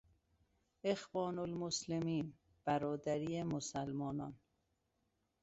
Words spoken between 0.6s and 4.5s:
اخوان المسلمین، برادری مسلمانان